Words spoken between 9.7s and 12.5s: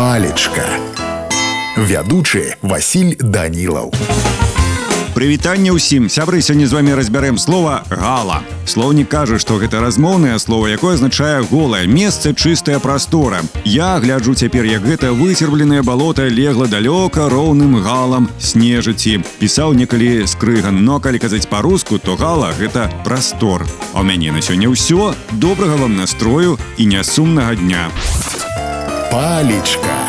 размоўнае слово якое азначае голае месца